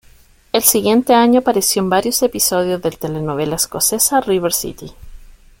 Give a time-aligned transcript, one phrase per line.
[0.51, 4.93] El siguiente año apareció en varios episodios del telenovela escocesa River City.